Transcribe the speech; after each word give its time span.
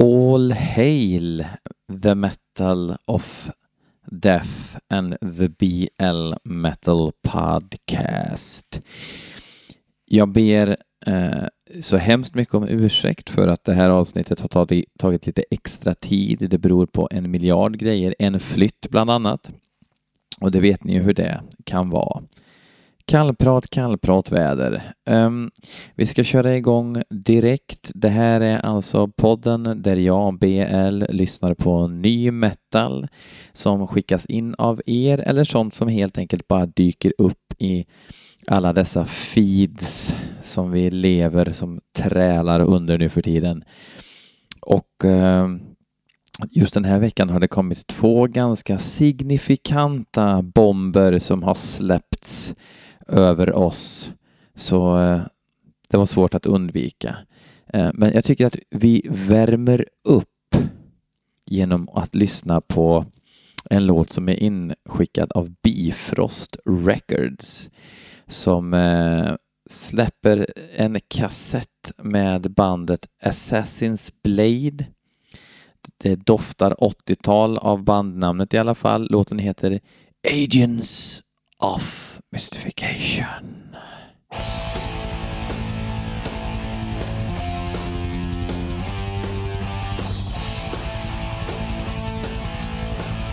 All 0.00 0.52
hail 0.52 1.44
the 2.02 2.14
metal 2.14 2.96
of 3.04 3.50
death 4.10 4.78
and 4.88 5.16
the 5.20 5.48
BL 5.48 6.34
metal 6.44 7.12
podcast. 7.22 8.80
Jag 10.04 10.28
ber 10.28 10.76
eh, 11.06 11.46
så 11.80 11.96
hemskt 11.96 12.34
mycket 12.34 12.54
om 12.54 12.68
ursäkt 12.68 13.30
för 13.30 13.48
att 13.48 13.64
det 13.64 13.74
här 13.74 13.90
avsnittet 13.90 14.40
har 14.40 14.48
tagit, 14.48 14.84
tagit 14.98 15.26
lite 15.26 15.44
extra 15.50 15.94
tid. 15.94 16.46
Det 16.50 16.58
beror 16.58 16.86
på 16.86 17.08
en 17.10 17.30
miljard 17.30 17.76
grejer, 17.76 18.14
en 18.18 18.40
flytt 18.40 18.90
bland 18.90 19.10
annat. 19.10 19.50
Och 20.40 20.50
det 20.50 20.60
vet 20.60 20.84
ni 20.84 20.92
ju 20.92 21.00
hur 21.00 21.14
det 21.14 21.40
kan 21.64 21.90
vara. 21.90 22.22
Kallprat, 23.08 23.70
kallprat 23.70 24.32
väder. 24.32 24.82
Um, 25.10 25.50
vi 25.94 26.06
ska 26.06 26.24
köra 26.24 26.56
igång 26.56 27.02
direkt. 27.10 27.90
Det 27.94 28.08
här 28.08 28.40
är 28.40 28.58
alltså 28.58 29.08
podden 29.08 29.82
där 29.82 29.96
jag, 29.96 30.38
BL, 30.38 31.04
lyssnar 31.08 31.54
på 31.54 31.86
ny 31.86 32.30
metal 32.30 33.08
som 33.52 33.86
skickas 33.86 34.26
in 34.26 34.54
av 34.54 34.80
er 34.86 35.18
eller 35.18 35.44
sånt 35.44 35.74
som 35.74 35.88
helt 35.88 36.18
enkelt 36.18 36.48
bara 36.48 36.66
dyker 36.66 37.12
upp 37.18 37.54
i 37.58 37.86
alla 38.46 38.72
dessa 38.72 39.04
feeds 39.04 40.16
som 40.42 40.70
vi 40.70 40.90
lever 40.90 41.52
som 41.52 41.80
trälar 41.92 42.60
under 42.60 42.98
nu 42.98 43.08
för 43.08 43.22
tiden. 43.22 43.64
Och 44.62 45.04
um, 45.04 45.60
Just 46.50 46.74
den 46.74 46.84
här 46.84 46.98
veckan 46.98 47.30
har 47.30 47.40
det 47.40 47.48
kommit 47.48 47.86
två 47.86 48.26
ganska 48.26 48.78
signifikanta 48.78 50.42
bomber 50.42 51.18
som 51.18 51.42
har 51.42 51.54
släppts 51.54 52.54
över 53.08 53.54
oss. 53.56 54.12
Så 54.54 54.98
eh, 55.00 55.20
det 55.88 55.96
var 55.96 56.06
svårt 56.06 56.34
att 56.34 56.46
undvika. 56.46 57.16
Eh, 57.72 57.90
men 57.94 58.12
jag 58.12 58.24
tycker 58.24 58.46
att 58.46 58.56
vi 58.70 59.06
värmer 59.10 59.86
upp 60.08 60.56
genom 61.46 61.88
att 61.92 62.14
lyssna 62.14 62.60
på 62.60 63.04
en 63.70 63.86
låt 63.86 64.10
som 64.10 64.28
är 64.28 64.42
inskickad 64.42 65.32
av 65.32 65.54
Bifrost 65.62 66.56
Records 66.64 67.70
som 68.26 68.74
eh, 68.74 69.34
släpper 69.70 70.46
en 70.76 70.98
kassett 71.08 71.92
med 71.96 72.50
bandet 72.50 73.06
Assassin's 73.22 74.12
Blade. 74.22 74.86
Det 75.96 76.14
doftar 76.14 76.74
80-tal 76.74 77.58
av 77.58 77.84
bandnamnet 77.84 78.54
i 78.54 78.58
alla 78.58 78.74
fall. 78.74 79.10
Låten 79.10 79.38
heter 79.38 79.80
Agents 80.32 81.22
of 81.60 82.18
Mystification. 82.32 83.76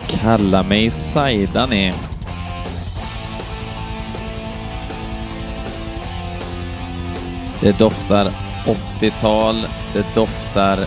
Kalla 0.08 0.64
mig 0.64 0.92
Saidani. 0.92 1.94
Det 7.62 7.80
doftar 7.80 8.32
80-tal, 9.00 9.56
det 9.94 10.06
doftar 10.16 10.86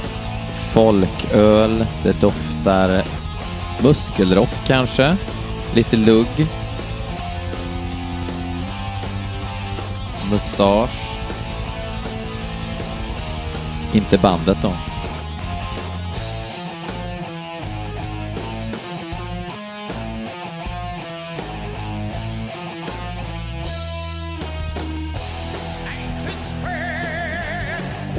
folköl, 0.72 1.86
det 2.02 2.20
doftar 2.20 3.04
muskelrock 3.82 4.66
kanske, 4.66 5.16
lite 5.74 5.96
lugg. 5.96 6.48
Mustasch. 10.30 11.18
Inte 13.92 14.18
bandet 14.18 14.58
då. 14.62 14.72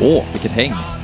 Åh, 0.01 0.17
oh, 0.17 0.23
vilket 0.33 0.51
häng! 0.51 0.98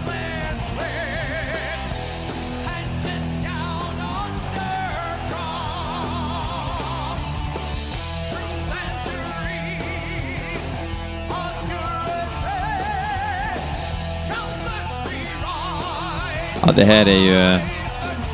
Ja, 16.68 16.72
det 16.72 16.86
här 16.86 17.08
är 17.08 17.20
ju 17.20 17.59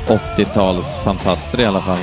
80-tals 0.08 0.98
fantaster 1.04 1.60
i 1.60 1.66
alla 1.66 1.82
fall. 1.82 1.98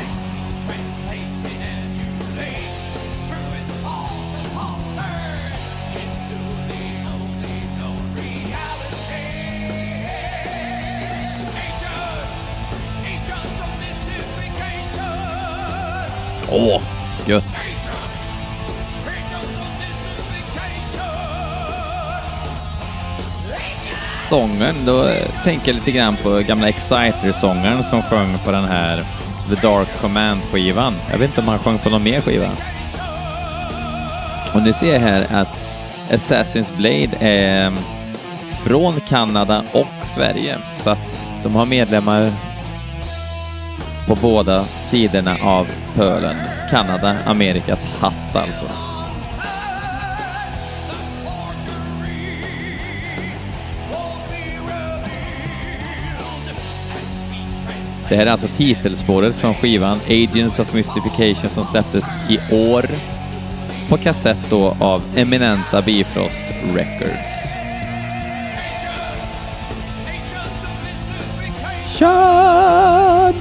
Åh, 16.50 16.82
gött! 17.26 17.77
Sången, 24.28 24.74
då 24.86 25.08
tänker 25.44 25.68
jag 25.68 25.74
lite 25.74 25.90
grann 25.90 26.16
på 26.16 26.30
gamla 26.30 26.68
Exciter-sångaren 26.68 27.82
som 27.82 28.02
sjöng 28.02 28.38
på 28.44 28.50
den 28.50 28.64
här 28.64 29.04
The 29.48 29.66
Dark 29.66 29.88
Command-skivan. 30.00 30.94
Jag 31.10 31.18
vet 31.18 31.28
inte 31.30 31.40
om 31.40 31.48
han 31.48 31.58
sjöng 31.58 31.78
på 31.78 31.90
någon 31.90 32.02
mer 32.02 32.20
skiva. 32.20 32.48
Och 34.54 34.62
nu 34.62 34.72
ser 34.72 34.92
jag 34.92 35.00
här 35.00 35.26
att 35.32 35.66
Assassin's 36.10 36.76
Blade 36.76 37.16
är 37.20 37.66
mm, 37.66 37.78
från 38.64 39.00
Kanada 39.08 39.64
och 39.72 40.06
Sverige, 40.06 40.56
så 40.82 40.90
att 40.90 41.20
de 41.42 41.54
har 41.54 41.66
medlemmar 41.66 42.32
på 44.06 44.14
båda 44.14 44.64
sidorna 44.64 45.36
av 45.42 45.66
pölen. 45.94 46.36
Kanada, 46.70 47.16
Amerikas 47.26 47.86
hatt 48.00 48.36
alltså. 48.36 48.66
Det 58.08 58.16
här 58.16 58.26
är 58.26 58.30
alltså 58.30 58.48
titelspåret 58.48 59.34
från 59.34 59.54
skivan 59.54 60.00
Agents 60.06 60.58
of 60.58 60.74
Mystification 60.74 61.50
som 61.50 61.64
släpptes 61.64 62.18
i 62.28 62.54
år 62.54 62.84
på 63.88 63.96
kassett 63.96 64.50
då 64.50 64.76
av 64.80 65.02
eminenta 65.16 65.82
Bifrost 65.82 66.44
Records. 66.74 67.48
Sean! 71.98 73.34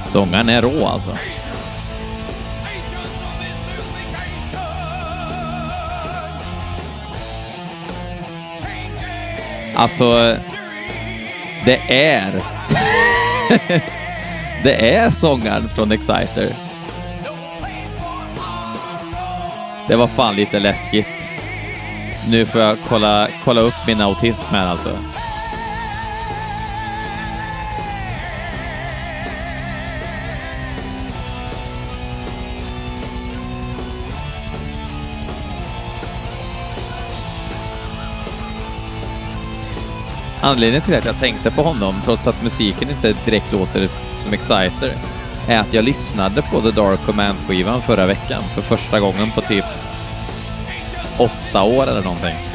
Sångaren 0.00 0.48
är 0.48 0.62
rå 0.62 0.86
alltså. 0.86 1.10
Alltså, 9.78 10.36
det 11.64 11.80
är... 11.88 12.32
det 14.62 14.94
är 14.94 15.10
sångaren 15.10 15.68
från 15.68 15.92
Exciter. 15.92 16.52
Det 19.88 19.96
var 19.96 20.06
fan 20.06 20.36
lite 20.36 20.58
läskigt. 20.58 21.08
Nu 22.28 22.46
får 22.46 22.60
jag 22.60 22.76
kolla, 22.88 23.28
kolla 23.44 23.60
upp 23.60 23.86
min 23.86 24.00
autism 24.00 24.54
här 24.54 24.66
alltså. 24.66 24.90
Anledningen 40.40 40.82
till 40.82 40.94
att 40.94 41.04
jag 41.04 41.20
tänkte 41.20 41.50
på 41.50 41.62
honom, 41.62 41.94
trots 42.04 42.26
att 42.26 42.42
musiken 42.42 42.90
inte 42.90 43.14
direkt 43.24 43.52
låter 43.52 43.88
som 44.14 44.32
Exciter, 44.32 44.94
är 45.48 45.58
att 45.58 45.74
jag 45.74 45.84
lyssnade 45.84 46.42
på 46.42 46.60
The 46.60 46.70
Dark 46.70 47.00
Command-skivan 47.06 47.82
förra 47.82 48.06
veckan 48.06 48.42
för 48.54 48.62
första 48.62 49.00
gången 49.00 49.30
på 49.30 49.40
typ 49.40 49.64
åtta 51.18 51.62
år 51.62 51.82
eller 51.82 52.02
någonting. 52.02 52.47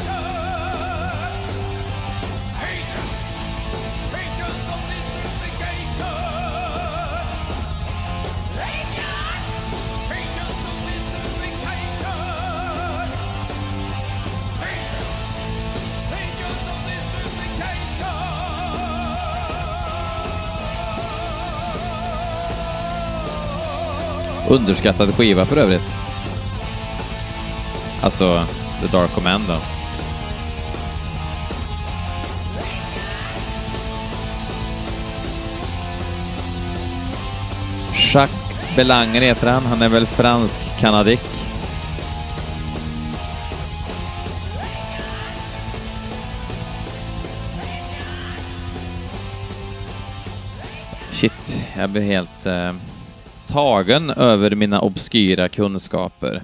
Underskattad 24.54 25.14
skiva 25.14 25.44
för 25.44 25.56
övrigt. 25.56 25.94
Alltså, 28.02 28.44
The 28.80 28.96
Dark 28.96 29.14
Command 29.14 29.44
då. 29.48 29.56
Jacques 37.94 38.76
Belanger 38.76 39.20
heter 39.20 39.50
han. 39.52 39.66
Han 39.66 39.82
är 39.82 39.88
väl 39.88 40.06
fransk-kanadick. 40.06 41.20
Shit, 51.10 51.62
jag 51.76 51.90
blir 51.90 52.02
helt 52.02 52.46
Uh 52.46 52.93
tagen 53.54 54.10
över 54.10 54.54
mina 54.54 54.80
obskyra 54.80 55.48
kunskaper. 55.48 56.42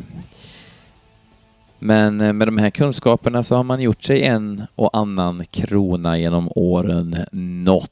Men 1.79 2.21
eh, 2.21 2.33
med 2.33 2.49
de 2.49 2.59
här 2.59 2.71
kunskaperna 2.71 3.45
så 3.45 3.57
har 3.57 3.65
man 3.65 3.81
gjort 3.81 4.03
sig 4.03 4.23
en 4.23 4.67
och 4.75 4.97
annan 4.97 5.45
krona 5.47 6.19
genom 6.19 6.49
åren 6.55 7.17
nått. 7.33 7.91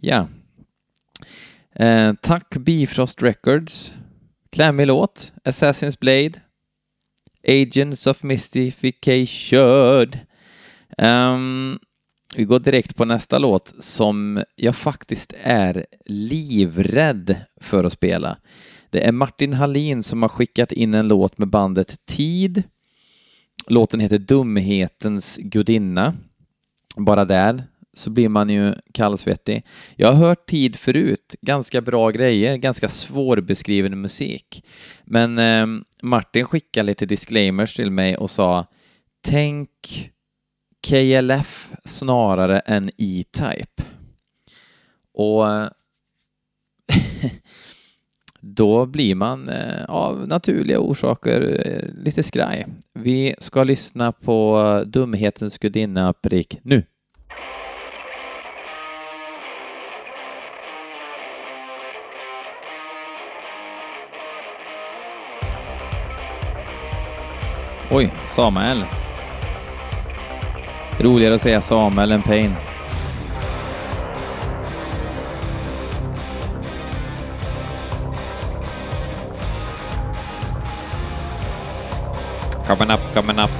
Ja. 0.00 0.28
Eh, 1.74 2.12
tack 2.22 2.56
Bifrost 2.56 3.22
Records. 3.22 3.92
Klämmig 4.50 4.86
låt. 4.86 5.32
Assassin's 5.44 6.00
Blade. 6.00 6.32
Agents 7.48 8.06
of 8.06 8.22
Mystification. 8.22 10.12
Um, 10.98 11.78
vi 12.36 12.44
går 12.44 12.58
direkt 12.58 12.96
på 12.96 13.04
nästa 13.04 13.38
låt 13.38 13.74
som 13.78 14.42
jag 14.56 14.76
faktiskt 14.76 15.34
är 15.42 15.86
livrädd 16.06 17.36
för 17.60 17.84
att 17.84 17.92
spela. 17.92 18.36
Det 18.90 19.06
är 19.06 19.12
Martin 19.12 19.52
Hallin 19.52 20.02
som 20.02 20.22
har 20.22 20.28
skickat 20.28 20.72
in 20.72 20.94
en 20.94 21.08
låt 21.08 21.38
med 21.38 21.48
bandet 21.48 22.06
Tid. 22.06 22.62
Låten 23.66 24.00
heter 24.00 24.18
Dumhetens 24.18 25.36
gudinna. 25.42 26.14
Bara 26.96 27.24
där 27.24 27.64
så 27.92 28.10
blir 28.10 28.28
man 28.28 28.48
ju 28.48 28.74
kallsvettig. 28.94 29.66
Jag 29.96 30.12
har 30.12 30.26
hört 30.26 30.46
Tid 30.46 30.76
förut, 30.76 31.34
ganska 31.40 31.80
bra 31.80 32.10
grejer, 32.10 32.56
ganska 32.56 32.88
svårbeskriven 32.88 34.00
musik. 34.00 34.64
Men 35.04 35.38
eh, 35.38 35.66
Martin 36.02 36.44
skickade 36.44 36.86
lite 36.86 37.06
disclaimers 37.06 37.76
till 37.76 37.90
mig 37.90 38.16
och 38.16 38.30
sa 38.30 38.66
Tänk 39.22 40.10
KLF 40.86 41.70
snarare 41.84 42.58
än 42.58 42.90
E-Type. 42.96 43.82
Och 45.14 45.44
då 48.40 48.86
blir 48.86 49.14
man 49.14 49.48
eh, 49.48 49.84
av 49.84 50.28
naturliga 50.28 50.80
orsaker 50.80 51.62
eh, 51.66 52.04
lite 52.04 52.22
skraj. 52.22 52.66
Vi 52.94 53.34
ska 53.38 53.64
lyssna 53.64 54.12
på 54.12 54.84
Dumhetens 54.86 55.58
gudinna 55.58 56.12
prick 56.12 56.58
nu. 56.62 56.82
Oj, 67.92 68.12
Samuel. 68.26 68.84
Roligare 71.02 71.34
att 71.34 71.40
säga 71.40 71.60
Samuel 71.60 72.12
än 72.12 72.22
Payne. 72.22 72.56
Coming 82.66 82.90
up, 82.90 83.00
coming 83.14 83.38
up. 83.38 83.50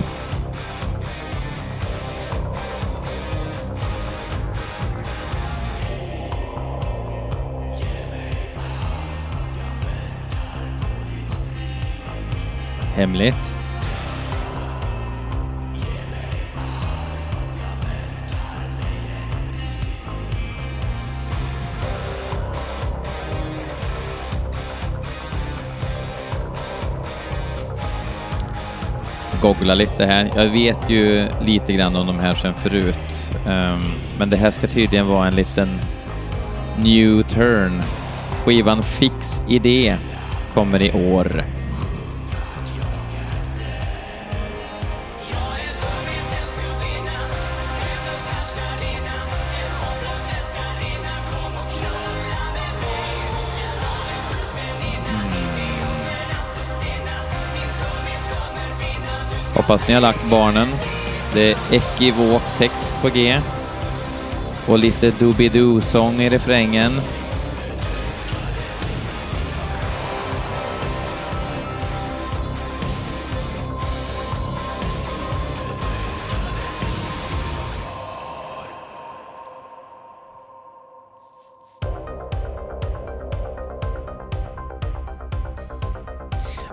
Hemligt. 12.94 13.56
Googla 29.50 29.74
lite 29.74 30.06
här. 30.06 30.30
Jag 30.36 30.46
vet 30.46 30.90
ju 30.90 31.28
lite 31.44 31.72
grann 31.72 31.96
om 31.96 32.06
de 32.06 32.18
här 32.18 32.34
sen 32.34 32.54
förut. 32.54 33.32
Um, 33.46 33.92
men 34.18 34.30
det 34.30 34.36
här 34.36 34.50
ska 34.50 34.66
tydligen 34.66 35.06
vara 35.06 35.26
en 35.26 35.34
liten 35.34 35.68
new 36.78 37.22
turn. 37.22 37.82
Skivan 38.44 38.82
Fix 38.82 39.42
Idé 39.48 39.96
kommer 40.54 40.82
i 40.82 40.92
år. 40.92 41.44
Hoppas 59.70 59.88
ni 59.88 59.94
har 59.94 60.00
lagt 60.00 60.30
barnen. 60.30 60.68
Det 61.34 61.52
är 61.52 61.56
ekivok 61.70 62.42
text 62.58 62.94
på 63.02 63.08
G. 63.08 63.40
Och 64.68 64.78
lite 64.78 65.10
Doobidoo-sång 65.10 66.20
i 66.20 66.30
refrängen. 66.30 66.92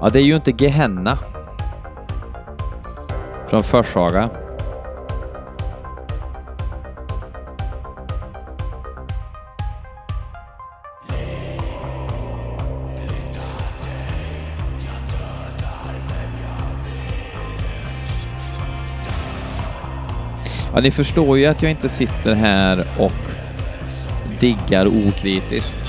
Ja, 0.01 0.09
det 0.09 0.19
är 0.19 0.23
ju 0.23 0.35
inte 0.35 0.53
Gehenna 0.57 1.17
från 3.49 3.63
Forshaga. 3.63 4.29
Ja, 20.73 20.81
ni 20.81 20.91
förstår 20.91 21.37
ju 21.37 21.45
att 21.45 21.61
jag 21.61 21.71
inte 21.71 21.89
sitter 21.89 22.33
här 22.33 22.85
och 22.99 23.11
diggar 24.39 24.87
okritiskt. 24.87 25.79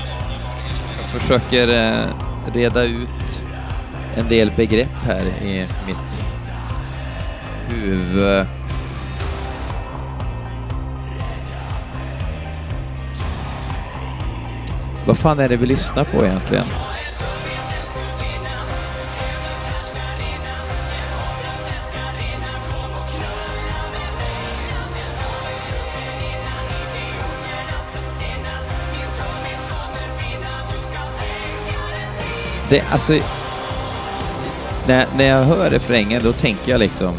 Jag 0.98 1.20
försöker 1.20 1.68
eh, 1.68 2.04
reda 2.54 2.82
ut 2.82 3.42
en 4.16 4.28
del 4.28 4.52
begrepp 4.56 4.96
här 5.04 5.24
i 5.42 5.66
mitt 5.86 6.37
huvud. 7.70 8.46
Vad 15.06 15.18
fan 15.18 15.38
är 15.38 15.48
det 15.48 15.56
vi 15.56 15.66
lyssnar 15.66 16.04
på 16.04 16.26
egentligen? 16.26 16.64
Det, 32.70 32.82
alltså, 32.90 33.12
när, 34.86 35.06
när 35.16 35.24
jag 35.24 35.44
hör 35.44 35.70
refrängen 35.70 36.22
då 36.24 36.32
tänker 36.32 36.72
jag 36.72 36.78
liksom 36.78 37.14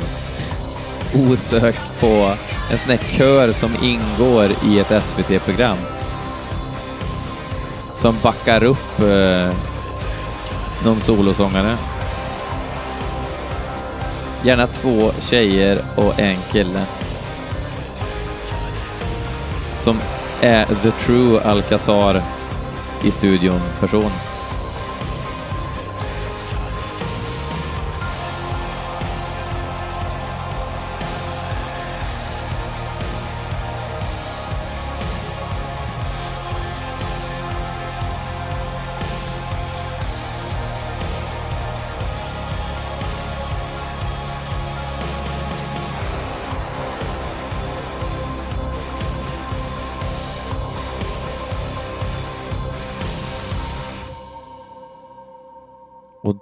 osökt 1.15 1.99
på 1.99 2.35
en 2.71 2.77
sån 2.77 2.89
här 2.89 2.97
kör 3.09 3.53
som 3.53 3.75
ingår 3.81 4.49
i 4.65 4.79
ett 4.79 5.03
SVT-program. 5.05 5.77
Som 7.93 8.15
backar 8.23 8.63
upp 8.63 8.99
eh, 8.99 9.53
någon 10.83 10.99
solosångare. 10.99 11.77
Gärna 14.43 14.67
två 14.67 15.11
tjejer 15.19 15.81
och 15.95 16.19
en 16.19 16.37
kille. 16.51 16.85
Som 19.75 19.99
är 20.41 20.65
the 20.65 20.91
true 20.91 21.41
Alcazar 21.41 22.23
i 23.03 23.11
studion 23.11 23.61
person. 23.79 24.11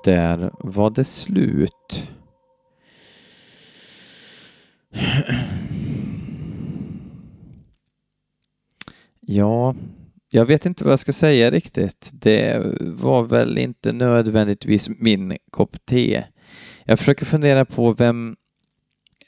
Där 0.08 0.52
var 0.60 0.90
det 0.90 1.04
slut. 1.04 2.10
Ja, 9.22 9.76
jag 10.30 10.46
vet 10.46 10.66
inte 10.66 10.84
vad 10.84 10.92
jag 10.92 11.00
ska 11.00 11.14
säga 11.14 11.52
riktigt. 11.52 12.12
Det 12.14 12.62
var 12.82 13.24
väl 13.24 13.58
inte 13.58 13.94
nödvändigtvis 13.94 14.90
min 14.90 15.38
kopp 15.52 15.86
te. 15.86 16.24
Jag 16.86 17.00
försöker 17.00 17.26
fundera 17.26 17.66
på 17.66 17.94
vem 17.94 18.36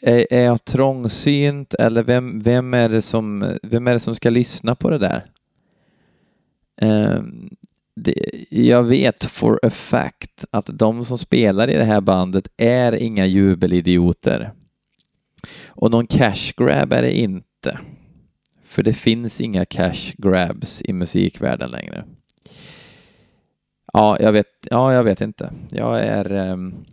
är, 0.02 0.34
är 0.34 0.46
jag 0.46 0.66
trångsynt 0.66 1.74
eller 1.74 2.04
vem, 2.04 2.40
vem, 2.40 2.74
är 2.74 2.90
det 2.90 3.02
som, 3.02 3.58
vem 3.64 3.88
är 3.88 3.94
det 3.94 4.00
som 4.00 4.16
ska 4.16 4.30
lyssna 4.30 4.76
på 4.76 4.90
det 4.90 4.98
där? 4.98 5.26
Ehm, 6.82 7.50
det, 8.02 8.46
jag 8.50 8.84
vet 8.84 9.26
for 9.26 9.60
a 9.64 9.70
fact 9.70 10.46
att 10.52 10.70
de 10.74 11.06
som 11.06 11.18
spelar 11.18 11.70
i 11.70 11.76
det 11.76 11.84
här 11.84 12.02
bandet 12.02 12.48
är 12.58 12.94
inga 12.94 13.26
jubelidioter. 13.26 14.52
Och 15.68 15.92
någon 15.92 16.08
cash 16.08 16.54
grab 16.58 16.94
är 16.94 17.02
det 17.02 17.18
inte. 17.18 17.80
För 18.64 18.84
det 18.84 18.94
finns 18.94 19.42
inga 19.42 19.66
cash 19.66 20.14
grabs 20.18 20.82
i 20.82 20.94
musikvärlden 20.94 21.72
längre. 21.72 22.06
Ja, 23.94 24.18
jag 24.20 24.32
vet, 24.32 24.48
ja, 24.70 24.94
jag 24.94 25.04
vet 25.04 25.22
inte. 25.22 25.54
Jag 25.72 26.00
är, 26.00 26.32
um, 26.32 26.86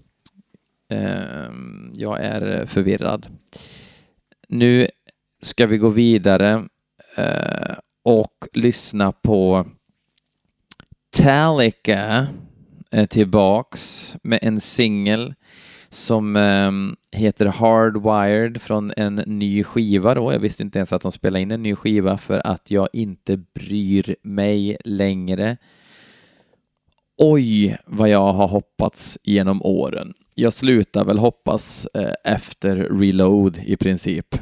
um, 0.89 1.93
jag 1.95 2.21
är 2.21 2.67
förvirrad. 2.67 3.27
Nu 4.49 4.89
ska 5.43 5.67
vi 5.67 5.79
gå 5.79 5.89
vidare 5.89 6.55
uh, 7.19 7.75
och 8.03 8.49
lyssna 8.53 9.13
på 9.13 9.67
Metallica 11.21 12.27
är 12.91 13.07
tillbaks 13.07 14.17
med 14.23 14.39
en 14.43 14.61
singel 14.61 15.35
som 15.91 16.37
um, 16.37 16.97
heter 17.13 17.47
Hardwired 17.47 18.63
från 18.63 18.93
en 18.97 19.15
ny 19.15 19.65
skiva 19.65 20.15
då. 20.15 20.33
Jag 20.33 20.39
visste 20.39 20.63
inte 20.63 20.79
ens 20.79 20.93
att 20.93 21.03
de 21.03 21.13
spelade 21.13 21.43
in 21.43 21.51
en 21.51 21.63
ny 21.63 21.75
skiva 21.75 22.19
för 22.19 22.47
att 22.47 22.71
jag 22.71 22.89
inte 22.93 23.37
bryr 23.37 24.17
mig 24.23 24.77
längre. 24.85 25.57
Oj, 27.19 27.79
vad 27.87 28.09
jag 28.09 28.33
har 28.33 28.49
hoppats 28.49 29.19
genom 29.23 29.63
åren. 29.63 30.15
Jag 30.35 30.53
slutar 30.53 31.05
väl 31.05 31.19
hoppas 31.19 31.87
eh, 31.95 32.33
efter 32.35 32.77
Reload 32.77 33.59
i 33.67 33.77
princip. 33.77 34.39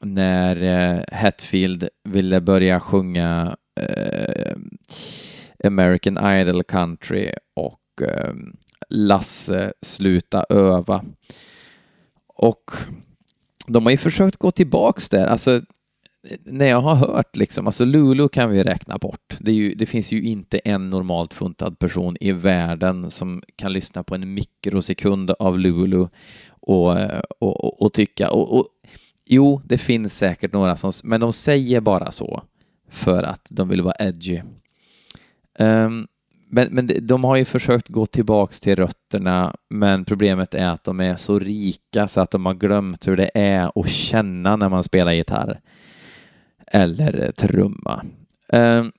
När 0.00 0.62
eh, 0.62 1.02
Hetfield 1.12 1.88
ville 2.04 2.40
börja 2.40 2.80
sjunga 2.80 3.56
eh, 3.80 4.56
American 5.66 6.32
Idol 6.32 6.62
Country 6.62 7.32
och 7.54 8.08
ehm, 8.08 8.56
Lasse 8.88 9.72
Sluta 9.80 10.44
Öva. 10.48 11.04
Och 12.28 12.70
de 13.66 13.84
har 13.84 13.90
ju 13.90 13.96
försökt 13.96 14.36
gå 14.36 14.50
tillbaks 14.50 15.08
där, 15.08 15.26
alltså 15.26 15.60
när 16.44 16.66
jag 16.66 16.80
har 16.80 16.94
hört 16.94 17.36
liksom, 17.36 17.66
alltså 17.66 17.84
Lulu 17.84 18.28
kan 18.28 18.50
vi 18.50 18.62
räkna 18.62 18.98
bort. 18.98 19.36
Det, 19.40 19.52
ju, 19.52 19.74
det, 19.74 19.86
finns 19.86 20.12
ju 20.12 20.22
inte 20.22 20.58
en 20.58 20.90
normalt 20.90 21.34
funtad 21.34 21.78
person 21.78 22.16
i 22.20 22.32
världen 22.32 23.10
som 23.10 23.42
kan 23.56 23.72
lyssna 23.72 24.02
på 24.02 24.14
en 24.14 24.34
mikrosekund 24.34 25.30
av 25.30 25.58
Lulu 25.58 26.00
och, 26.00 26.10
och, 26.60 26.96
och, 27.38 27.82
och 27.82 27.92
tycka, 27.92 28.30
och, 28.30 28.58
och, 28.58 28.66
jo, 29.24 29.60
det 29.64 29.78
finns 29.78 30.18
säkert 30.18 30.52
några 30.52 30.76
som, 30.76 30.92
men 31.04 31.20
de 31.20 31.32
säger 31.32 31.80
bara 31.80 32.10
så 32.10 32.42
för 32.90 33.22
att 33.22 33.48
de 33.50 33.68
vill 33.68 33.82
vara 33.82 33.94
edgy. 33.98 34.40
Um, 35.58 36.06
men, 36.48 36.68
men 36.70 37.06
de 37.06 37.24
har 37.24 37.36
ju 37.36 37.44
försökt 37.44 37.88
gå 37.88 38.06
tillbaks 38.06 38.60
till 38.60 38.76
rötterna, 38.76 39.56
men 39.70 40.04
problemet 40.04 40.54
är 40.54 40.68
att 40.68 40.84
de 40.84 41.00
är 41.00 41.16
så 41.16 41.38
rika 41.38 42.08
så 42.08 42.20
att 42.20 42.30
de 42.30 42.46
har 42.46 42.54
glömt 42.54 43.08
hur 43.08 43.16
det 43.16 43.30
är 43.34 43.80
att 43.80 43.88
känna 43.88 44.56
när 44.56 44.68
man 44.68 44.84
spelar 44.84 45.12
gitarr 45.12 45.60
eller 46.66 47.32
trumma. 47.32 48.04
Um, 48.52 48.92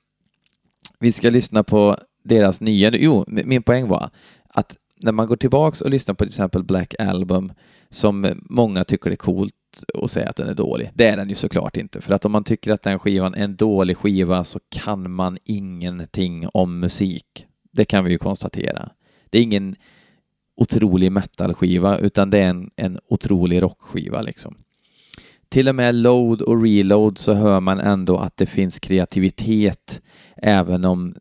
vi 1.00 1.12
ska 1.12 1.30
lyssna 1.30 1.64
på 1.64 1.98
deras 2.24 2.62
nya, 2.62 2.92
jo, 2.94 3.26
min 3.28 3.64
poäng 3.64 3.88
var 3.88 4.10
att 4.50 4.78
när 5.02 5.12
man 5.12 5.28
går 5.28 5.36
tillbaks 5.36 5.82
och 5.82 5.90
lyssnar 5.90 6.16
på 6.16 6.26
till 6.26 6.32
exempel 6.32 6.64
Black 6.64 6.96
Album 7.00 7.52
som 7.90 8.42
många 8.50 8.84
tycker 8.84 9.12
är 9.12 9.16
coolt 9.16 9.54
och 9.94 10.12
säga 10.12 10.30
att 10.30 10.36
den 10.36 10.50
är 10.50 10.54
dålig. 10.54 10.92
Det 10.94 11.08
är 11.08 11.18
den 11.18 11.30
ju 11.30 11.36
såklart 11.36 11.78
inte, 11.78 12.02
för 12.02 12.14
att 12.14 12.26
om 12.26 12.32
man 12.32 12.44
tycker 12.44 12.72
att 12.72 12.84
den 12.84 13.00
skivan 13.00 13.36
är 13.36 13.44
en 13.44 13.56
dålig 13.56 13.98
skiva 13.98 14.44
så 14.44 14.60
kan 14.70 15.12
man 15.12 15.38
ingenting 15.46 16.48
om 16.54 16.80
musik. 16.80 17.46
Det 17.72 17.86
kan 17.86 18.04
vi 18.06 18.12
ju 18.12 18.18
konstatera. 18.18 18.90
Det 19.30 19.38
är 19.38 19.42
ingen 19.42 19.76
otrolig 20.58 21.12
metalskiva, 21.12 21.98
utan 21.98 22.30
det 22.30 22.40
är 22.40 22.50
en, 22.50 22.70
en 22.76 23.00
otrolig 23.10 23.62
rockskiva 23.62 24.22
liksom. 24.22 24.56
Till 25.50 25.70
och 25.70 25.76
med 25.76 25.96
load 25.96 26.42
och 26.42 26.64
reload 26.64 27.18
så 27.18 27.34
hör 27.34 27.60
man 27.60 27.80
ändå 27.80 28.18
att 28.18 28.38
det 28.38 28.46
finns 28.46 28.80
kreativitet, 28.80 30.02
även 30.36 30.86
om 30.86 31.14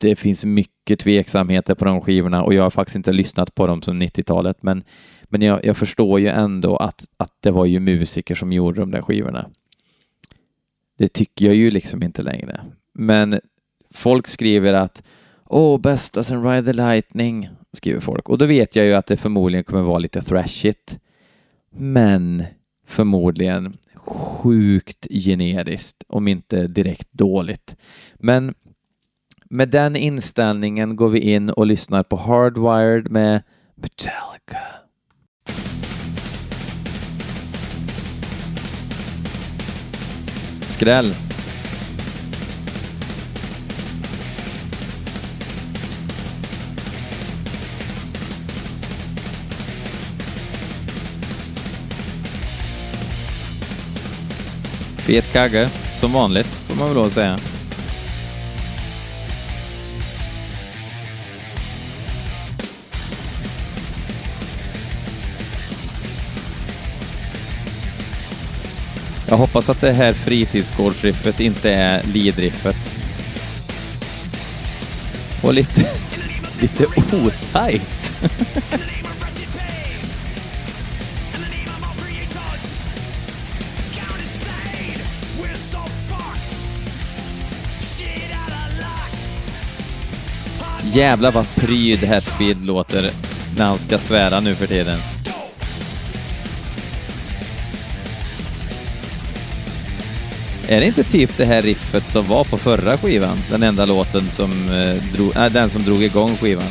det 0.00 0.16
finns 0.16 0.44
mycket 0.44 0.98
tveksamheter 0.98 1.74
på 1.74 1.84
de 1.84 2.00
skivorna 2.00 2.42
och 2.42 2.54
jag 2.54 2.62
har 2.62 2.70
faktiskt 2.70 2.96
inte 2.96 3.12
lyssnat 3.12 3.54
på 3.54 3.66
dem 3.66 3.82
som 3.82 4.02
90-talet, 4.02 4.62
men 4.62 4.84
men 5.32 5.42
jag, 5.42 5.64
jag 5.64 5.76
förstår 5.76 6.20
ju 6.20 6.28
ändå 6.28 6.76
att, 6.76 7.06
att 7.16 7.32
det 7.40 7.50
var 7.50 7.66
ju 7.66 7.80
musiker 7.80 8.34
som 8.34 8.52
gjorde 8.52 8.80
de 8.80 8.90
där 8.90 9.02
skivorna. 9.02 9.50
Det 10.98 11.08
tycker 11.08 11.46
jag 11.46 11.54
ju 11.54 11.70
liksom 11.70 12.02
inte 12.02 12.22
längre. 12.22 12.60
Men 12.94 13.40
folk 13.90 14.28
skriver 14.28 14.72
att 14.72 15.02
Åh, 15.44 15.80
bästa 15.80 16.22
sen 16.22 16.44
Ride 16.44 16.62
the 16.62 16.72
Lightning, 16.72 17.48
skriver 17.72 18.00
folk. 18.00 18.28
Och 18.28 18.38
då 18.38 18.46
vet 18.46 18.76
jag 18.76 18.86
ju 18.86 18.94
att 18.94 19.06
det 19.06 19.16
förmodligen 19.16 19.64
kommer 19.64 19.82
vara 19.82 19.98
lite 19.98 20.22
thrashigt. 20.22 20.98
Men 21.70 22.44
förmodligen 22.86 23.76
sjukt 23.94 25.06
generiskt, 25.10 26.04
om 26.08 26.28
inte 26.28 26.66
direkt 26.66 27.12
dåligt. 27.12 27.76
Men 28.14 28.54
med 29.44 29.68
den 29.68 29.96
inställningen 29.96 30.96
går 30.96 31.08
vi 31.08 31.20
in 31.20 31.50
och 31.50 31.66
lyssnar 31.66 32.02
på 32.02 32.16
Hardwired 32.16 33.10
med 33.10 33.42
Metallica. 33.74 34.81
Skräll. 40.62 41.14
Fet 54.96 55.32
kagge, 55.32 55.68
som 55.92 56.12
vanligt 56.12 56.46
får 56.46 56.76
man 56.76 56.88
väl 56.88 56.96
lov 56.96 57.06
att 57.06 57.12
säga. 57.12 57.38
Jag 69.32 69.36
hoppas 69.36 69.68
att 69.68 69.80
det 69.80 69.92
här 69.92 70.12
fritidsgårdsriffet 70.12 71.40
inte 71.40 71.70
är 71.70 72.02
lidriffet. 72.02 72.92
Och 75.42 75.54
lite, 75.54 75.90
lite 76.60 76.86
otajt. 76.86 78.12
Jävlar 90.92 91.32
vad 91.32 91.54
pryd 91.54 92.04
Hatfield 92.04 92.66
låter 92.66 93.10
när 93.56 93.64
han 93.64 93.78
ska 93.78 93.98
svära 93.98 94.40
nu 94.40 94.54
för 94.54 94.66
tiden. 94.66 94.98
Är 100.68 100.80
det 100.80 100.86
inte 100.86 101.04
typ 101.04 101.36
det 101.36 101.44
här 101.44 101.62
riffet 101.62 102.08
som 102.08 102.24
var 102.24 102.44
på 102.44 102.58
förra 102.58 102.98
skivan? 102.98 103.38
Den 103.50 103.62
enda 103.62 103.86
låten 103.86 104.30
som 104.30 104.50
eh, 104.50 105.14
drog, 105.14 105.36
äh, 105.36 105.52
den 105.52 105.70
som 105.70 105.82
drog 105.82 106.02
igång 106.02 106.36
skivan. 106.36 106.68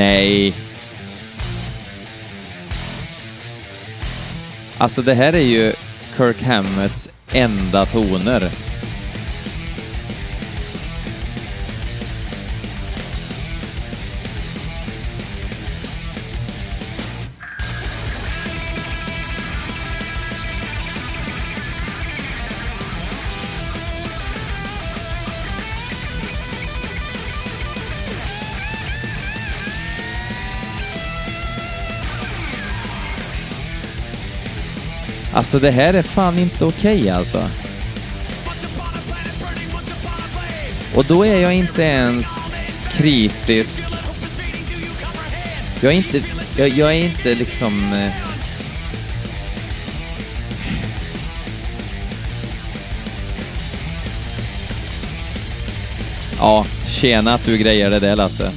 Nej. 0.00 0.54
Alltså 4.78 5.02
det 5.02 5.14
här 5.14 5.32
är 5.32 5.40
ju 5.40 5.72
Kirk 6.16 6.42
Hammetts 6.42 7.08
enda 7.32 7.86
toner. 7.86 8.69
Alltså 35.40 35.58
det 35.58 35.70
här 35.70 35.94
är 35.94 36.02
fan 36.02 36.38
inte 36.38 36.64
okej 36.64 36.98
okay, 36.98 37.10
alltså. 37.10 37.48
Och 40.94 41.04
då 41.04 41.26
är 41.26 41.40
jag 41.40 41.54
inte 41.54 41.82
ens 41.82 42.26
kritisk. 42.90 43.84
Jag 45.80 45.92
är 45.92 45.96
inte, 45.96 46.22
jag, 46.56 46.68
jag 46.68 46.94
är 46.94 47.04
inte 47.04 47.34
liksom... 47.34 47.92
Eh... 47.92 48.12
Ja, 56.38 56.66
tjena 56.86 57.34
att 57.34 57.44
du 57.44 57.58
grejer 57.58 57.90
det 57.90 58.00
där 58.00 58.16
Lasse. 58.16 58.52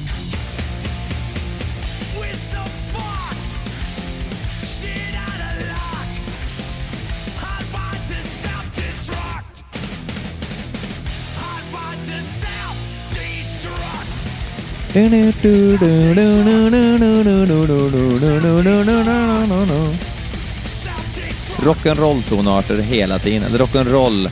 Rock'n'roll-tonarter 21.64 22.80
hela 22.80 23.18
tiden, 23.18 23.42
eller 23.42 23.58
rock'n'roll 23.58 24.28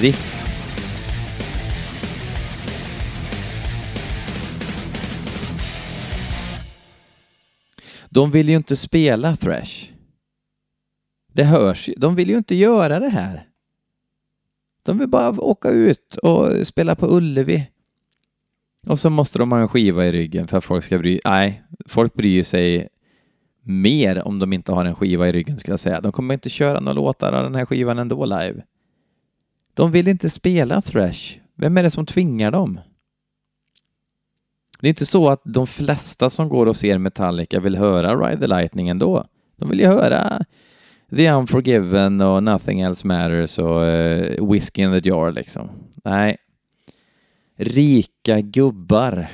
riff. 0.00 0.36
De 8.10 8.30
vill 8.30 8.48
ju 8.48 8.56
inte 8.56 8.76
spela 8.76 9.36
thrash. 9.36 9.90
Det 11.32 11.44
hörs 11.44 11.88
ju. 11.88 11.94
De 11.96 12.14
vill 12.14 12.30
ju 12.30 12.36
inte 12.36 12.54
göra 12.54 13.00
det 13.00 13.08
här. 13.08 13.49
De 14.90 14.98
vill 14.98 15.08
bara 15.08 15.40
åka 15.40 15.70
ut 15.70 16.16
och 16.22 16.66
spela 16.66 16.94
på 16.94 17.16
Ullevi 17.16 17.70
och 18.86 19.00
så 19.00 19.10
måste 19.10 19.38
de 19.38 19.52
ha 19.52 19.58
en 19.58 19.68
skiva 19.68 20.06
i 20.06 20.12
ryggen 20.12 20.48
för 20.48 20.56
att 20.58 20.64
folk 20.64 20.84
ska 20.84 20.98
bry 20.98 21.20
Nej, 21.24 21.62
folk 21.86 22.14
bryr 22.14 22.42
sig 22.42 22.88
mer 23.62 24.28
om 24.28 24.38
de 24.38 24.52
inte 24.52 24.72
har 24.72 24.84
en 24.84 24.94
skiva 24.94 25.28
i 25.28 25.32
ryggen 25.32 25.58
skulle 25.58 25.72
jag 25.72 25.80
säga. 25.80 26.00
De 26.00 26.12
kommer 26.12 26.34
inte 26.34 26.50
köra 26.50 26.80
några 26.80 26.92
låtar 26.92 27.32
av 27.32 27.42
den 27.42 27.54
här 27.54 27.66
skivan 27.66 27.98
ändå 27.98 28.24
live. 28.24 28.62
De 29.74 29.92
vill 29.92 30.08
inte 30.08 30.30
spela 30.30 30.80
thrash. 30.80 31.38
Vem 31.54 31.76
är 31.76 31.82
det 31.82 31.90
som 31.90 32.06
tvingar 32.06 32.50
dem? 32.50 32.80
Det 34.80 34.86
är 34.86 34.90
inte 34.90 35.06
så 35.06 35.28
att 35.28 35.42
de 35.44 35.66
flesta 35.66 36.30
som 36.30 36.48
går 36.48 36.66
och 36.66 36.76
ser 36.76 36.98
Metallica 36.98 37.60
vill 37.60 37.76
höra 37.76 38.16
Ride 38.16 38.40
the 38.40 38.46
Lightning 38.46 38.88
ändå. 38.88 39.24
De 39.56 39.68
vill 39.68 39.80
ju 39.80 39.86
höra 39.86 40.44
The 41.16 41.30
Unforgiven 41.30 42.20
och 42.20 42.42
Nothing 42.42 42.80
Else 42.80 43.06
Matters 43.06 43.58
och 43.58 43.80
uh, 43.80 44.52
Whiskey 44.52 44.82
in 44.82 45.02
the 45.02 45.08
Jar 45.08 45.32
liksom. 45.32 45.70
Nej, 46.04 46.36
rika 47.56 48.40
gubbar. 48.40 49.28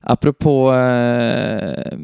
Apropå 0.00 0.72
uh, 0.72 1.98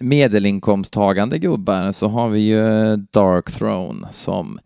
medelinkomsttagande 0.00 1.38
gubbar 1.38 1.92
så 1.92 2.08
har 2.08 2.28
vi 2.28 2.40
ju 2.40 2.96
Dark 2.96 3.50
Throne 3.50 4.08
som 4.10 4.58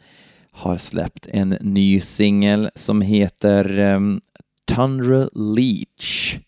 har 0.51 0.77
släppt 0.77 1.27
en 1.27 1.49
ny 1.61 2.01
singel 2.01 2.71
som 2.75 3.03
heter 3.03 3.79
um, 3.79 4.21
Tundra 4.65 5.29
Leech. 5.35 6.39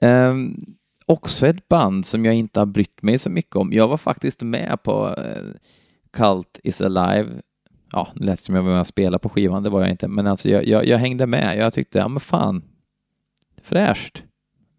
Um, 0.00 0.60
också 1.08 1.46
ett 1.46 1.68
band 1.68 2.06
som 2.06 2.24
jag 2.24 2.34
inte 2.34 2.60
har 2.60 2.66
brytt 2.66 3.02
mig 3.02 3.18
så 3.18 3.30
mycket 3.30 3.56
om. 3.56 3.72
Jag 3.72 3.88
var 3.88 3.96
faktiskt 3.96 4.42
med 4.42 4.82
på 4.82 5.14
eh, 5.18 5.42
Cult 6.12 6.60
is 6.62 6.80
Alive 6.80 7.40
ja, 7.92 8.08
det 8.14 8.24
lät 8.24 8.40
som 8.40 8.54
jag 8.54 8.62
var 8.62 8.70
med 8.70 8.80
och 8.80 8.86
spelade 8.86 9.18
på 9.18 9.28
skivan, 9.28 9.62
det 9.62 9.70
var 9.70 9.80
jag 9.80 9.90
inte, 9.90 10.08
men 10.08 10.26
alltså 10.26 10.48
jag, 10.48 10.66
jag, 10.66 10.86
jag 10.86 10.98
hängde 10.98 11.26
med. 11.26 11.58
Jag 11.58 11.72
tyckte, 11.72 11.98
ja 11.98 12.08
men 12.08 12.20
fan, 12.20 12.62
fräscht, 13.62 14.24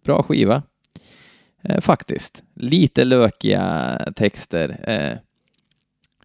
bra 0.04 0.24
skiva. 0.24 0.63
Eh, 1.62 1.82
faktiskt. 1.82 2.44
Lite 2.56 3.06
lökiga 3.06 3.98
texter. 4.15 4.84
Eh, 4.88 5.18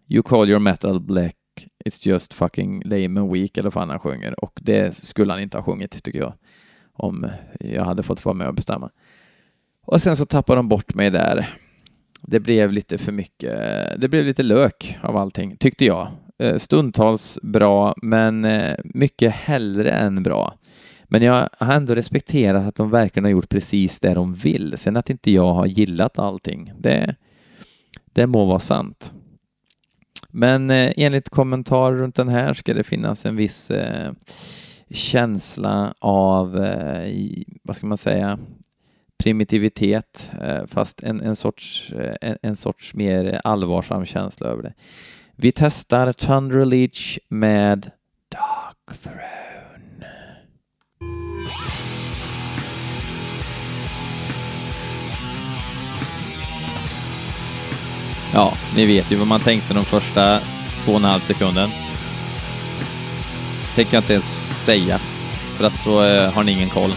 you 0.07 0.23
call 0.23 0.49
your 0.49 0.59
metal 0.59 0.99
black, 0.99 1.35
it's 1.85 2.07
just 2.07 2.33
fucking 2.33 2.81
lame 2.85 3.19
and 3.19 3.33
weak, 3.33 3.57
eller 3.57 3.63
vad 3.63 3.73
fan 3.73 3.89
han 3.89 3.99
sjunger. 3.99 4.43
Och 4.43 4.59
det 4.61 4.95
skulle 4.95 5.31
han 5.33 5.41
inte 5.41 5.57
ha 5.57 5.63
sjungit, 5.63 6.03
tycker 6.03 6.19
jag. 6.19 6.33
Om 6.93 7.27
jag 7.59 7.83
hade 7.83 8.03
fått 8.03 8.25
vara 8.25 8.35
med 8.35 8.47
och 8.47 8.55
bestämma. 8.55 8.91
Och 9.85 10.01
sen 10.01 10.17
så 10.17 10.25
tappade 10.25 10.59
de 10.59 10.69
bort 10.69 10.93
mig 10.93 11.09
där. 11.09 11.49
Det 12.21 12.39
blev 12.39 12.71
lite 12.71 12.97
för 12.97 13.11
mycket, 13.11 13.51
det 14.01 14.09
blev 14.09 14.25
lite 14.25 14.43
lök 14.43 14.97
av 15.01 15.17
allting, 15.17 15.57
tyckte 15.57 15.85
jag. 15.85 16.07
Eh, 16.39 16.57
stundtals 16.57 17.39
bra, 17.41 17.95
men 18.01 18.45
eh, 18.45 18.75
mycket 18.83 19.33
hellre 19.33 19.91
än 19.91 20.23
bra. 20.23 20.53
Men 21.03 21.21
jag 21.21 21.49
har 21.59 21.73
ändå 21.73 21.95
respekterat 21.95 22.67
att 22.67 22.75
de 22.75 22.89
verkligen 22.89 23.23
har 23.23 23.31
gjort 23.31 23.49
precis 23.49 23.99
det 23.99 24.13
de 24.13 24.33
vill. 24.33 24.73
Sen 24.77 24.97
att 24.97 25.09
inte 25.09 25.31
jag 25.31 25.53
har 25.53 25.65
gillat 25.65 26.19
allting, 26.19 26.73
det, 26.77 27.15
det 28.13 28.27
må 28.27 28.45
vara 28.45 28.59
sant. 28.59 29.13
Men 30.29 30.69
eh, 30.69 30.91
enligt 30.97 31.29
kommentar 31.29 31.93
runt 31.93 32.15
den 32.15 32.27
här 32.27 32.53
ska 32.53 32.73
det 32.73 32.83
finnas 32.83 33.25
en 33.25 33.35
viss 33.35 33.71
eh, 33.71 34.11
känsla 34.89 35.93
av, 35.99 36.63
eh, 36.63 37.13
vad 37.63 37.75
ska 37.75 37.87
man 37.87 37.97
säga, 37.97 38.39
primitivitet, 39.23 40.31
eh, 40.41 40.65
fast 40.67 41.03
en, 41.03 41.21
en, 41.21 41.35
sorts, 41.35 41.93
eh, 41.93 42.15
en, 42.21 42.37
en 42.41 42.55
sorts 42.55 42.93
mer 42.93 43.41
allvarsam 43.43 44.05
känsla 44.05 44.47
över 44.47 44.63
det. 44.63 44.73
Vi 45.35 45.51
testar 45.51 46.13
Thunder 46.13 46.65
Leech 46.65 47.19
med 47.29 47.91
Dark 48.31 48.99
Throne. 49.03 49.35
Ja, 58.33 58.53
ni 58.75 58.85
vet 58.85 59.11
ju 59.11 59.15
vad 59.15 59.27
man 59.27 59.41
tänkte 59.41 59.73
de 59.73 59.85
första 59.85 60.39
två 60.85 60.91
och 60.91 60.97
en 60.97 61.03
halv 61.03 61.19
sekunden. 61.21 61.69
Tänker 63.75 63.93
jag 63.93 64.01
inte 64.01 64.13
ens 64.13 64.49
säga, 64.65 64.99
för 65.57 65.63
att 65.65 65.85
då 65.85 66.03
eh, 66.03 66.31
har 66.31 66.43
ni 66.43 66.51
ingen 66.51 66.69
koll. 66.69 66.91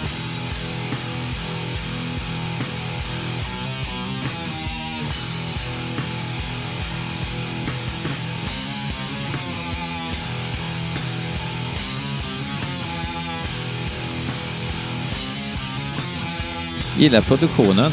Gillar 16.98 17.20
produktionen. 17.20 17.92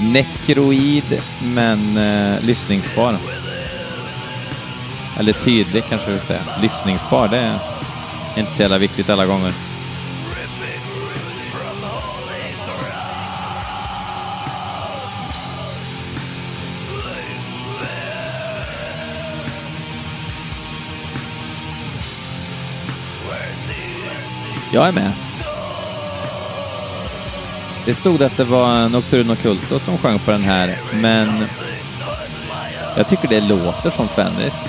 Nekroid, 0.00 1.20
men 1.42 1.96
eh, 1.96 2.44
lyssningsbar. 2.44 3.16
Eller 5.18 5.32
tydlig 5.32 5.84
kanske 5.88 6.06
vi 6.06 6.12
vill 6.12 6.22
säga. 6.22 6.40
Lyssningsbar, 6.62 7.28
det 7.28 7.38
är 7.38 7.58
inte 8.36 8.52
så 8.52 8.62
jävla 8.62 8.78
viktigt 8.78 9.10
alla 9.10 9.26
gånger. 9.26 9.52
Jag 24.72 24.88
är 24.88 24.92
med. 24.92 25.23
Det 27.86 27.94
stod 27.94 28.22
att 28.22 28.36
det 28.36 28.44
var 28.44 28.88
Nocturno 28.88 29.36
Culto 29.36 29.78
som 29.78 29.98
sjöng 29.98 30.18
på 30.18 30.30
den 30.30 30.42
här, 30.42 30.78
men 30.92 31.44
jag 32.96 33.08
tycker 33.08 33.28
det 33.28 33.40
låter 33.40 33.90
som 33.90 34.08
Fenris. 34.08 34.68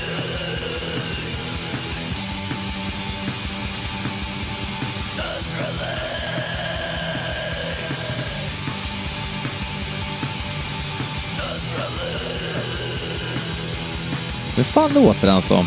fan 14.71 14.93
låter 14.93 15.27
han 15.27 15.41
som? 15.41 15.65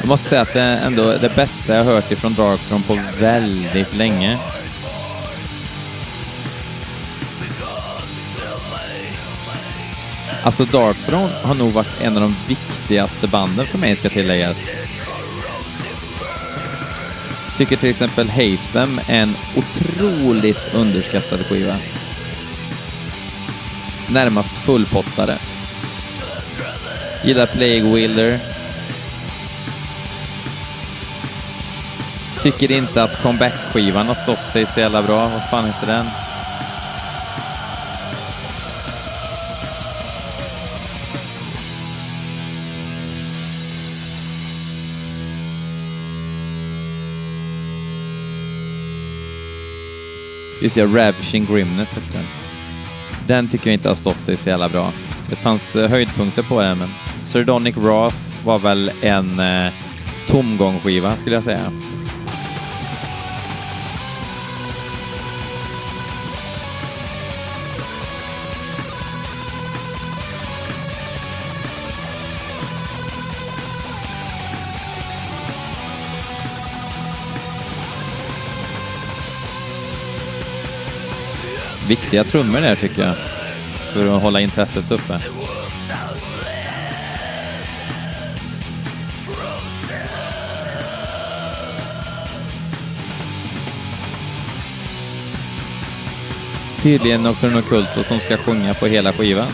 Jag 0.00 0.08
måste 0.08 0.28
säga 0.28 0.42
att 0.42 0.52
det 0.52 0.60
är 0.60 0.86
ändå 0.86 1.16
det 1.20 1.36
bästa 1.36 1.76
jag 1.76 1.84
hört 1.84 2.12
ifrån 2.12 2.34
Darkthrone 2.34 2.84
på 2.86 2.98
väldigt 3.20 3.94
länge. 3.94 4.38
Alltså 10.42 10.64
Darkthrone 10.64 11.32
har 11.42 11.54
nog 11.54 11.72
varit 11.72 12.00
en 12.00 12.16
av 12.16 12.22
de 12.22 12.36
viktigaste 12.48 13.28
banden 13.28 13.66
för 13.66 13.78
mig, 13.78 13.96
ska 13.96 14.08
tilläggas. 14.08 14.66
Tycker 17.56 17.76
till 17.76 17.90
exempel 17.90 18.28
Hate 18.28 18.72
Them 18.72 19.00
är 19.08 19.22
en 19.22 19.36
otroligt 19.56 20.74
underskattad 20.74 21.46
skiva. 21.46 21.76
Närmast 24.08 24.58
fullpottare. 24.58 25.38
Gillar 27.24 27.46
Plague 27.46 27.94
Wilder. 27.94 28.38
Tycker 32.40 32.70
inte 32.72 33.02
att 33.02 33.22
comeback-skivan 33.22 34.06
har 34.06 34.14
stått 34.14 34.46
sig 34.46 34.66
så 34.66 34.80
jävla 34.80 35.02
bra. 35.02 35.28
Vad 35.28 35.50
fan 35.50 35.64
heter 35.64 35.86
den? 35.86 36.06
Just 50.64 50.76
ja, 50.76 50.86
Ravishing 50.86 51.46
Grimness 51.46 51.94
heter 51.94 52.14
den. 52.14 52.24
Den 53.26 53.48
tycker 53.48 53.66
jag 53.70 53.74
inte 53.74 53.88
har 53.88 53.94
stått 53.94 54.22
sig 54.22 54.36
så 54.36 54.48
jävla 54.48 54.68
bra. 54.68 54.92
Det 55.28 55.36
fanns 55.36 55.76
eh, 55.76 55.90
höjdpunkter 55.90 56.42
på 56.42 56.62
den, 56.62 56.78
men 56.78 56.88
Sardonic 57.22 57.76
Wrath 57.76 58.16
var 58.44 58.58
väl 58.58 58.92
en 59.00 59.40
eh, 59.40 59.72
tomgångsskiva 60.28 61.16
skulle 61.16 61.34
jag 61.34 61.44
säga. 61.44 61.72
Viktiga 81.94 82.24
trummor 82.24 82.60
där 82.60 82.76
tycker 82.76 83.02
jag, 83.06 83.14
för 83.92 84.16
att 84.16 84.22
hålla 84.22 84.40
intresset 84.40 84.90
uppe. 84.90 85.20
Tydligen 96.80 97.22
Nocturne 97.22 97.58
Occulto 97.58 98.02
som 98.02 98.20
ska 98.20 98.36
sjunga 98.36 98.74
på 98.74 98.86
hela 98.86 99.12
skivan. 99.12 99.48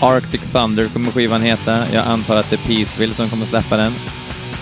Arctic 0.00 0.52
Thunder 0.52 0.88
kommer 0.88 1.10
skivan 1.10 1.42
heta. 1.42 1.92
Jag 1.92 2.06
antar 2.06 2.36
att 2.36 2.50
det 2.50 2.56
är 2.56 2.66
Peaceville 2.66 3.14
som 3.14 3.30
kommer 3.30 3.46
släppa 3.46 3.76
den. 3.76 3.92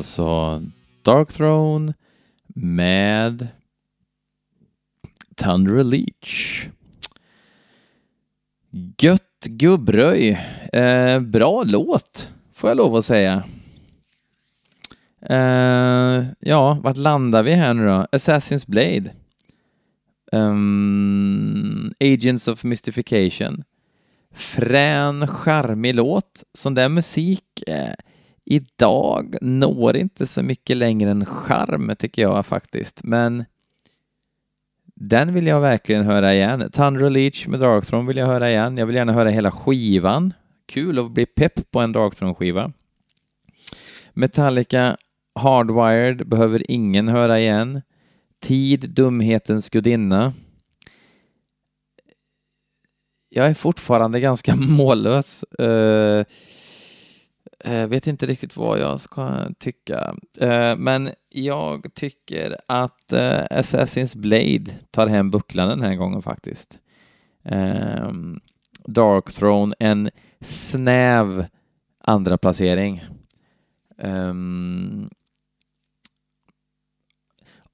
alltså 0.00 0.62
Dark 1.02 1.32
Throne 1.32 1.94
med 2.54 3.48
Thunder 5.36 5.84
Leech. 5.84 6.68
Gött 8.98 9.44
gubbröj. 9.44 10.40
Eh, 10.72 11.20
bra 11.20 11.62
låt, 11.62 12.30
får 12.52 12.70
jag 12.70 12.76
lov 12.76 12.96
att 12.96 13.04
säga. 13.04 13.44
Eh, 15.22 16.24
ja, 16.40 16.78
vart 16.82 16.96
landar 16.96 17.42
vi 17.42 17.52
här 17.52 17.74
nu 17.74 17.86
då? 17.86 18.06
Assassin's 18.12 18.70
Blade. 18.70 19.12
Um, 20.32 21.92
Agents 22.00 22.48
of 22.48 22.64
Mystification. 22.64 23.64
Frän, 24.34 25.26
charmig 25.26 25.94
låt. 25.94 26.44
Sån 26.54 26.74
där 26.74 26.88
musik 26.88 27.62
eh, 27.66 27.94
idag 28.50 29.36
når 29.40 29.96
inte 29.96 30.26
så 30.26 30.42
mycket 30.42 30.76
längre 30.76 31.10
än 31.10 31.26
charm 31.26 31.92
tycker 31.98 32.22
jag 32.22 32.46
faktiskt, 32.46 33.04
men 33.04 33.44
den 34.94 35.34
vill 35.34 35.46
jag 35.46 35.60
verkligen 35.60 36.04
höra 36.04 36.34
igen. 36.34 36.70
Thunder 36.72 37.10
Leach 37.10 37.46
med 37.46 37.60
Darkthrone 37.60 38.08
vill 38.08 38.16
jag 38.16 38.26
höra 38.26 38.50
igen. 38.50 38.76
Jag 38.76 38.86
vill 38.86 38.96
gärna 38.96 39.12
höra 39.12 39.30
hela 39.30 39.50
skivan. 39.50 40.32
Kul 40.66 40.98
att 40.98 41.10
bli 41.10 41.26
pepp 41.26 41.70
på 41.70 41.80
en 41.80 41.92
Darkthrone-skiva. 41.92 42.72
Metallica 44.12 44.96
Hardwired 45.34 46.28
behöver 46.28 46.70
ingen 46.70 47.08
höra 47.08 47.40
igen. 47.40 47.82
Tid, 48.40 48.90
dumhetens 48.90 49.68
gudinna. 49.68 50.32
Jag 53.28 53.46
är 53.46 53.54
fortfarande 53.54 54.20
ganska 54.20 54.56
mållös. 54.56 55.44
Uh, 55.60 56.24
Eh, 57.64 57.86
vet 57.86 58.06
inte 58.06 58.26
riktigt 58.26 58.56
vad 58.56 58.80
jag 58.80 59.00
ska 59.00 59.48
tycka. 59.58 60.16
Eh, 60.38 60.76
men 60.76 61.10
jag 61.28 61.94
tycker 61.94 62.56
att 62.68 63.12
eh, 63.12 63.44
Assassin's 63.50 64.18
Blade 64.18 64.72
tar 64.90 65.06
hem 65.06 65.30
bucklan 65.30 65.68
den 65.68 65.82
här 65.82 65.94
gången 65.94 66.22
faktiskt. 66.22 66.78
Eh, 67.44 68.10
Dark 68.84 69.32
Throne, 69.32 69.74
en 69.78 70.10
snäv 70.40 71.46
andra 71.98 72.38
placering. 72.38 73.04
Ehm, 73.98 75.10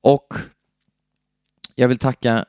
och 0.01 0.35
jag 1.75 1.89
vill 1.89 1.99
tacka 1.99 2.45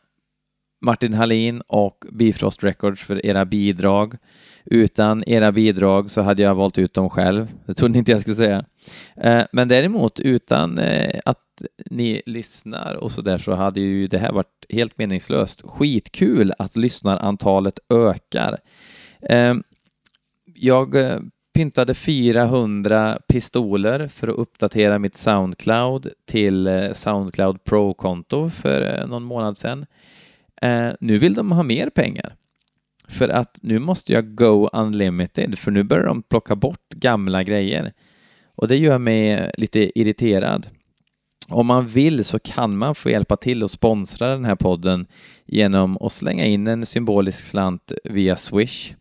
Martin 0.79 1.13
Hallin 1.13 1.61
och 1.67 2.05
Bifrost 2.11 2.63
Records 2.63 3.01
för 3.01 3.25
era 3.25 3.45
bidrag. 3.45 4.17
Utan 4.65 5.23
era 5.27 5.51
bidrag 5.51 6.11
så 6.11 6.21
hade 6.21 6.43
jag 6.43 6.55
valt 6.55 6.77
ut 6.77 6.93
dem 6.93 7.09
själv. 7.09 7.53
Det 7.65 7.73
trodde 7.73 7.91
ni 7.91 7.99
inte 7.99 8.11
jag 8.11 8.21
skulle 8.21 8.35
säga. 8.35 8.65
Eh, 9.15 9.43
men 9.51 9.67
däremot 9.67 10.19
utan 10.19 10.77
eh, 10.77 11.19
att 11.25 11.43
ni 11.85 12.21
lyssnar 12.25 12.95
och 12.95 13.11
så 13.11 13.21
där 13.21 13.37
så 13.37 13.53
hade 13.53 13.79
ju 13.79 14.07
det 14.07 14.17
här 14.17 14.31
varit 14.31 14.65
helt 14.69 14.97
meningslöst. 14.97 15.61
Skitkul 15.65 16.53
att 16.59 16.75
lyssnarantalet 16.75 17.79
ökar. 17.89 18.57
Eh, 19.21 19.55
jag 20.53 20.95
pyntade 21.53 21.93
400 21.93 23.19
pistoler 23.27 24.07
för 24.07 24.27
att 24.27 24.37
uppdatera 24.37 24.99
mitt 24.99 25.15
Soundcloud 25.15 26.07
till 26.25 26.89
Soundcloud 26.93 27.63
Pro-konto 27.63 28.49
för 28.49 29.07
någon 29.07 29.23
månad 29.23 29.57
sedan. 29.57 29.85
Eh, 30.61 30.89
nu 30.99 31.17
vill 31.17 31.33
de 31.33 31.51
ha 31.51 31.63
mer 31.63 31.89
pengar. 31.89 32.35
För 33.07 33.29
att 33.29 33.59
nu 33.61 33.79
måste 33.79 34.13
jag 34.13 34.35
go 34.35 34.69
unlimited, 34.73 35.59
för 35.59 35.71
nu 35.71 35.83
börjar 35.83 36.05
de 36.05 36.21
plocka 36.21 36.55
bort 36.55 36.89
gamla 36.89 37.43
grejer. 37.43 37.93
Och 38.55 38.67
det 38.67 38.77
gör 38.77 38.97
mig 38.97 39.51
lite 39.57 39.99
irriterad. 39.99 40.67
Om 41.49 41.67
man 41.67 41.87
vill 41.87 42.25
så 42.25 42.39
kan 42.39 42.77
man 42.77 42.95
få 42.95 43.09
hjälpa 43.09 43.37
till 43.37 43.63
och 43.63 43.71
sponsra 43.71 44.27
den 44.27 44.45
här 44.45 44.55
podden 44.55 45.07
genom 45.45 45.97
att 46.01 46.11
slänga 46.11 46.45
in 46.45 46.67
en 46.67 46.85
symbolisk 46.85 47.45
slant 47.45 47.91
via 48.03 48.35
Swish. 48.35 48.93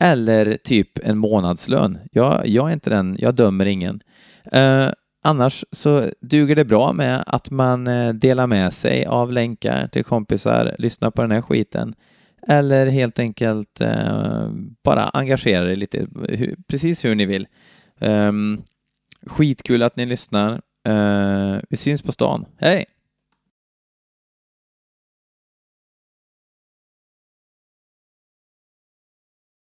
Eller 0.00 0.56
typ 0.56 0.98
en 0.98 1.18
månadslön. 1.18 1.98
Jag, 2.12 2.48
jag 2.48 2.68
är 2.68 2.72
inte 2.72 2.90
den, 2.90 3.16
jag 3.18 3.34
dömer 3.34 3.66
ingen. 3.66 4.00
Eh, 4.52 4.88
annars 5.22 5.64
så 5.70 6.10
duger 6.20 6.56
det 6.56 6.64
bra 6.64 6.92
med 6.92 7.24
att 7.26 7.50
man 7.50 7.86
eh, 7.86 8.12
delar 8.12 8.46
med 8.46 8.72
sig 8.72 9.04
av 9.06 9.32
länkar 9.32 9.88
till 9.88 10.04
kompisar, 10.04 10.76
lyssnar 10.78 11.10
på 11.10 11.22
den 11.22 11.30
här 11.30 11.42
skiten 11.42 11.94
eller 12.48 12.86
helt 12.86 13.18
enkelt 13.18 13.80
eh, 13.80 14.50
bara 14.84 15.08
engagera 15.08 15.72
er 15.72 15.76
lite, 15.76 16.06
hur, 16.28 16.56
precis 16.68 17.04
hur 17.04 17.14
ni 17.14 17.26
vill. 17.26 17.46
Um, 18.00 18.62
skitkul 19.26 19.82
att 19.82 19.96
ni 19.96 20.06
lyssnar. 20.06 20.52
Eh, 20.88 21.56
vi 21.70 21.76
syns 21.76 22.02
på 22.02 22.12
stan. 22.12 22.46
Hej! 22.58 22.84